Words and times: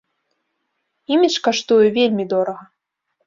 Імідж 1.17 1.37
каштуе 1.47 1.87
вельмі 1.97 2.27
дорага. 2.35 2.65